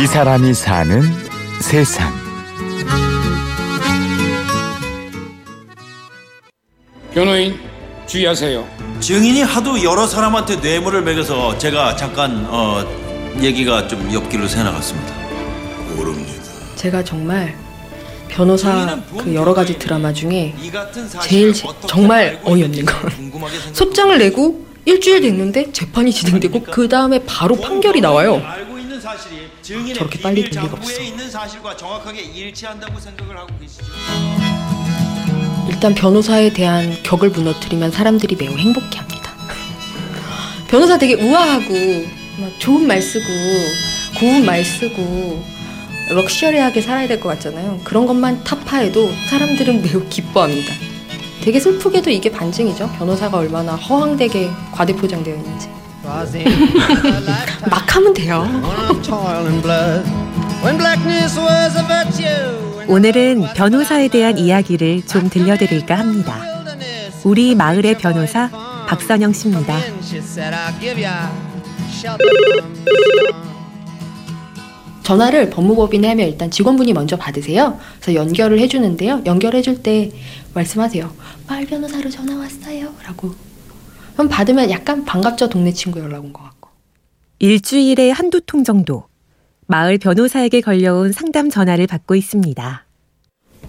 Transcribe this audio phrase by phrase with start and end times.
[0.00, 1.02] 이 사람이 사는
[1.60, 2.12] 세상.
[7.12, 7.58] 변호인
[8.06, 8.66] 주의하세요.
[9.00, 12.84] 증인이 하도 여러 사람한테 뇌물을 매겨서 제가 잠깐 어,
[13.40, 15.12] 얘기가 좀 옆길로 새나갔습니다.
[15.96, 16.32] 모릅니다.
[16.76, 17.56] 제가 정말
[18.28, 20.54] 변호사 그 여러 가지 드라마 중에
[21.22, 23.32] 제일 제- 정말 어이없는 건.
[23.72, 28.40] 소장을 내고 일주일 됐는데 재판이 진행되고 그 다음에 바로 판결이 나와요.
[29.08, 31.00] 사실이 증인의 저렇게 빨리 비밀 리가 장부에 없어.
[31.00, 33.84] 있는 사실과 정확하게 일치한다고 생각을 하고 계시죠.
[35.70, 39.32] 일단 변호사에 대한 격을 무너뜨리면 사람들이 매우 행복해합니다.
[40.68, 41.72] 변호사 되게 우아하고
[42.38, 43.24] 막 좋은 말 쓰고
[44.20, 45.42] 고운 말 쓰고
[46.10, 47.80] 럭셔리하게 살아야 될 것 같잖아요.
[47.84, 50.74] 그런 것만 타파해도 사람들은 매우 기뻐합니다.
[51.40, 52.90] 되게 슬프게도 이게 반증이죠.
[52.98, 55.68] 변호사가 얼마나 허황되게 과대포장되어 있는지.
[57.70, 58.46] 막 하면 돼요.
[62.88, 66.42] 오늘은 변호사에 대한 이야기를 좀 들려드릴까 합니다.
[67.24, 68.48] 우리 마을의 변호사
[68.88, 69.76] 박선영 씨입니다.
[75.02, 77.78] 전화를 법무법인에 하면 일단 직원분이 먼저 받으세요.
[78.00, 79.22] 그래서 연결을 해주는데요.
[79.26, 80.10] 연결해줄 때
[80.54, 81.10] 말씀하세요.
[81.46, 82.92] 마을 변호사로 전화 왔어요.
[83.04, 83.47] 라고.
[84.18, 85.48] 그럼 받으면 약간 반갑죠.
[85.48, 86.70] 동네 친구 연락 온 것 같고.
[87.38, 89.04] 일주일에 한두 통 정도
[89.68, 92.84] 마을 변호사에게 걸려온 상담 전화를 받고 있습니다.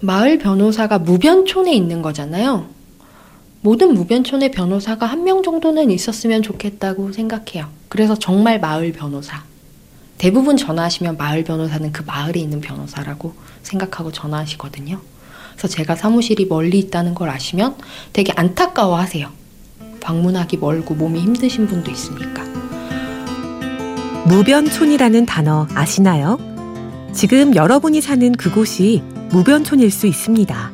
[0.00, 2.66] 마을 변호사가 무변촌에 있는 거잖아요.
[3.62, 7.70] 모든 무변촌의 변호사가 한 명 정도는 있었으면 좋겠다고 생각해요.
[7.88, 9.42] 그래서 정말 마을 변호사.
[10.18, 15.00] 대부분 전화하시면 마을 변호사는 그 마을에 있는 변호사라고 생각하고 전화하시거든요.
[15.52, 17.76] 그래서 제가 사무실이 멀리 있다는 걸 아시면
[18.12, 19.30] 되게 안타까워 하세요.
[20.04, 22.44] 방문하기 멀고 몸이 힘드신 분도 있으니까.
[24.26, 26.38] 무변촌이라는 단어 아시나요?
[27.12, 30.72] 지금 여러분이 사는 그곳이 무변촌일 수 있습니다.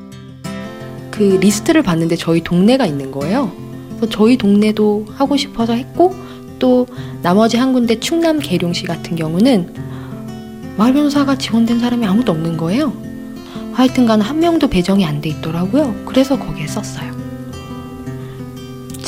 [1.11, 3.53] 그 리스트를 봤는데 저희 동네가 있는 거예요.
[3.97, 6.15] 그래서 저희 동네도 하고 싶어서 했고
[6.59, 6.87] 또
[7.23, 9.75] 나머지 한 군데 충남 계룡시 같은 경우는
[10.77, 12.93] 마을 변호사가 지원된 사람이 아무도 없는 거예요.
[13.73, 15.95] 하여튼간 한 명도 배정이 안 돼 있더라고요.
[16.07, 17.20] 그래서 거기에 썼어요.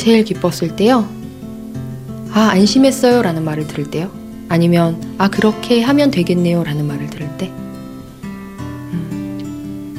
[0.03, 1.07] 제일 기뻤을 때요.
[2.33, 4.11] 아 안심했어요 라는 말을 들을 때요.
[4.49, 7.49] 아니면 아 그렇게 하면 되겠네요 라는 말을 들을 때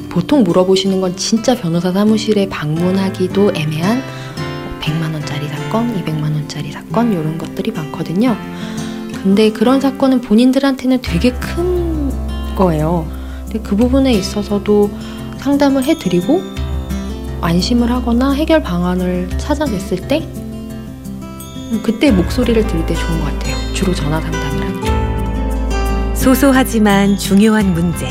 [0.09, 4.03] 보통 물어보시는 건 진짜 변호사 사무실에 방문하기도 애매한
[4.79, 8.37] 100만 원짜리 사건, 200만 원짜리 사건 이런 것들이 많거든요.
[9.23, 12.11] 근데 그런 사건은 본인들한테는 되게 큰
[12.55, 13.09] 거예요.
[13.45, 14.91] 근데 그 부분에 있어서도
[15.39, 16.43] 상담을 해드리고
[17.45, 20.27] 안심을 하거나 해결 방안을 찾아냈을 때
[21.83, 23.55] 그때 목소리를 들을 때 좋은 것 같아요.
[23.73, 26.15] 주로 전화 상담을 하니까.
[26.15, 28.07] 소소하지만 중요한 문제.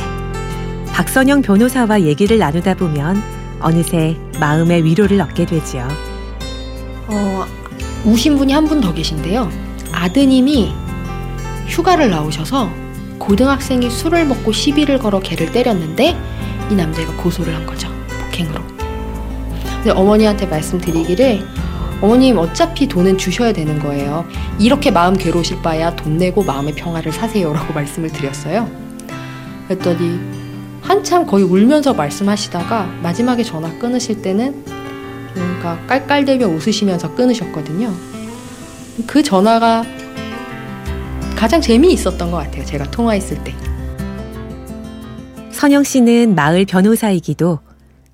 [0.93, 3.21] 박선영 변호사와 얘기를 나누다 보면
[3.61, 5.89] 어느새 마음의 위로를 얻게 되지요.
[7.09, 7.45] 어,
[8.05, 9.51] 우신 분이 한 분 더 계신데요.
[9.93, 10.73] 아드님이
[11.67, 12.69] 휴가를 나오셔서
[13.19, 16.17] 고등학생이 술을 먹고 시비를 걸어 개를 때렸는데
[16.71, 17.89] 이 남자가 고소를 한 거죠.
[18.27, 18.74] 폭행으로.
[19.91, 21.43] 어머니한테 말씀드리기를
[22.01, 24.25] 어머님 어차피 돈은 주셔야 되는 거예요.
[24.59, 28.69] 이렇게 마음 괴로우실 바야 돈 내고 마음의 평화를 사세요라고 말씀을 드렸어요.
[29.69, 30.21] 그랬더니
[30.83, 34.65] 한참 거의 울면서 말씀하시다가 마지막에 전화 끊으실 때는
[35.35, 37.93] 뭔가 깔깔대며 웃으시면서 끊으셨거든요.
[39.07, 39.85] 그 전화가
[41.35, 42.65] 가장 재미있었던 것 같아요.
[42.65, 43.55] 제가 통화했을 때.
[45.51, 47.61] 선영 씨는 마을 변호사이기도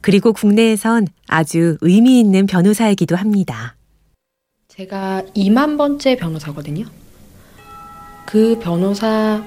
[0.00, 3.76] 그리고 국내에선 아주 의미 있는 변호사이기도 합니다.
[4.68, 6.86] 제가 2만 번째 변호사거든요.
[8.24, 9.42] 그 변호사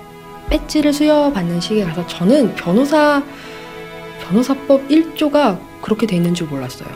[0.50, 3.24] 배지를 수여받는 시기에 가서 저는 변호사
[4.22, 6.90] 변호사법 1조가 그렇게 돼 있는 줄 몰랐어요.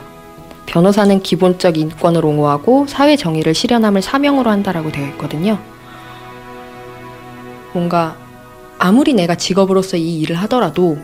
[0.66, 5.58] 변호사는 기본적 인권을 옹호하고 사회 정의를 실현함을 사명으로 한다라고 되어 있거든요.
[7.72, 8.16] 뭔가
[8.78, 10.98] 아무리 내가 직업으로서 이 일을 하더라도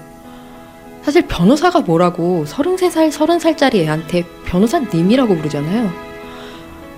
[1.04, 5.92] 사실 변호사가 뭐라고 33살, 30살짜리 애한테 변호사님이라고 부르잖아요.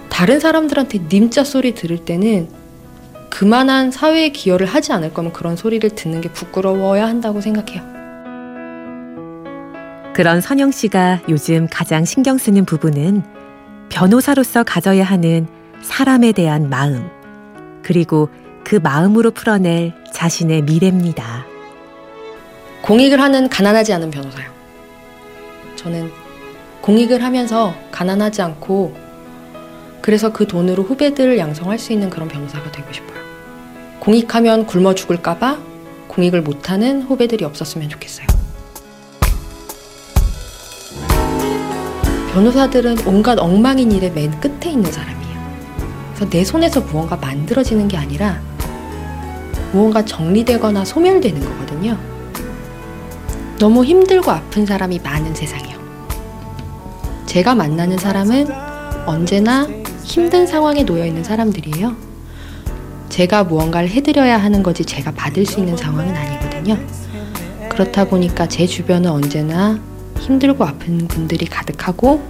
[0.09, 2.49] 다른 사람들한테 님자 소리 들을 때는
[3.31, 7.83] 그만한 사회에 기여를 하지 않을 거면 그런 소리를 듣는 게 부끄러워야 한다고 생각해요.
[10.15, 13.23] 그런 선영 씨가 요즘 가장 신경 쓰는 부분은
[13.89, 15.49] 변호사로서 가져야 하는
[15.83, 17.09] 사람에 대한 마음,
[17.83, 18.31] 그리고
[18.65, 21.56] 그 마음으로 풀어낼 자신의 미래입니다.
[22.87, 24.49] 공익을 하는 가난하지 않은 변호사요.
[25.75, 26.09] 저는
[26.83, 28.95] 공익을 하면서 가난하지 않고
[30.01, 33.19] 그래서 그 돈으로 후배들을 양성할 수 있는 그런 변호사가 되고 싶어요.
[33.99, 35.59] 공익하면 굶어 죽을까봐
[36.07, 38.27] 공익을 못하는 후배들이 없었으면 좋겠어요.
[42.35, 45.37] 변호사들은 온갖 엉망인 일의 맨 끝에 있는 사람이에요.
[46.15, 48.41] 그래서 내 손에서 무언가 만들어지는 게 아니라
[49.73, 52.16] 무언가 정리되거나 소멸되는 거거든요.
[53.59, 55.77] 너무 힘들고 아픈 사람이 많은 세상이요.
[57.27, 58.49] 제가 만나는 사람은
[59.07, 59.67] 언제나
[60.05, 61.97] 힘든 상황에 놓여 있는 사람들이에요.
[63.09, 66.79] 제가 무언가를 해드려야 하는 거지 제가 받을 수 있는 상황은 아니거든요.
[67.71, 69.79] 그렇다 보니까 제 주변은 언제나
[70.21, 72.23] 힘들고 아픈 분들이 가득하고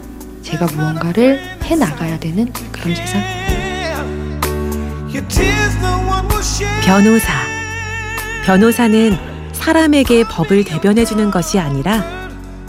[0.42, 3.20] 제가 무언가를 해 나가야 되는 그런 세상.
[6.84, 7.32] 변호사.
[8.44, 12.04] 변호사는 사람에게 법을 대변해주는 것이 아니라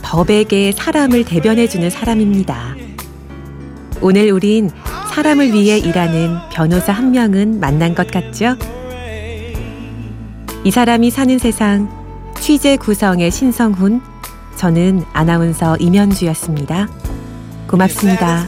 [0.02, 2.76] 법에게 사람을 대변해주는 사람입니다.
[4.02, 4.70] 오늘 우린
[5.14, 8.56] 사람을 위해 일하는 변호사 한 명은 만난 것 같죠?
[10.64, 11.90] 이 사람이 사는 세상
[12.40, 14.02] 취재 구성의 신성훈,
[14.56, 16.88] 저는 아나운서 임현주였습니다.
[17.68, 18.48] 고맙습니다.